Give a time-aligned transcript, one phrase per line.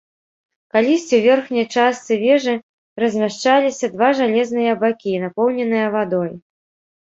[0.75, 2.55] Калісьці ў верхняй частцы вежы
[3.03, 6.29] размяшчаліся два жалезныя бакі, напоўненыя вадой.